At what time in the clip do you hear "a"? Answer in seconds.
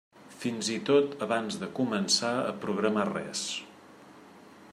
2.47-2.57